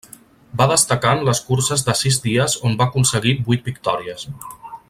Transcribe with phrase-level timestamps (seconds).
[0.61, 4.31] Va destacar en les curses de sis dies on va aconseguir vuit victòries.